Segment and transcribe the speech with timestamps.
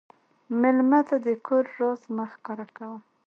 [0.59, 2.97] مېلمه ته د کور راز مه ښکاره کوه.